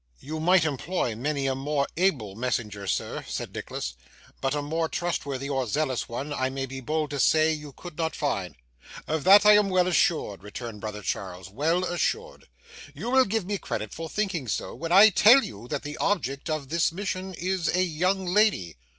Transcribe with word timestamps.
'You 0.19 0.39
might 0.39 0.65
employ 0.65 1.15
many 1.15 1.45
a 1.45 1.53
more 1.53 1.85
able 1.95 2.35
messenger, 2.35 2.87
sir,' 2.87 3.23
said 3.27 3.53
Nicholas, 3.53 3.93
'but 4.41 4.55
a 4.55 4.61
more 4.63 4.89
trustworthy 4.89 5.47
or 5.47 5.67
zealous 5.67 6.09
one, 6.09 6.33
I 6.33 6.49
may 6.49 6.65
be 6.65 6.79
bold 6.81 7.11
to 7.11 7.19
say, 7.19 7.53
you 7.53 7.71
could 7.71 7.99
not 7.99 8.15
find.' 8.15 8.55
'Of 9.07 9.23
that 9.25 9.45
I 9.45 9.51
am 9.53 9.69
well 9.69 9.85
assured,' 9.87 10.41
returned 10.41 10.81
brother 10.81 11.03
Charles, 11.03 11.51
'well 11.51 11.83
assured. 11.83 12.47
You 12.95 13.11
will 13.11 13.25
give 13.25 13.45
me 13.45 13.59
credit 13.59 13.93
for 13.93 14.09
thinking 14.09 14.47
so, 14.47 14.73
when 14.73 14.91
I 14.91 15.09
tell 15.09 15.43
you 15.43 15.67
that 15.67 15.83
the 15.83 15.97
object 15.97 16.49
of 16.49 16.69
this 16.69 16.91
mission 16.91 17.35
is 17.35 17.67
a 17.69 17.83
young 17.83 18.25
lady. 18.25 18.77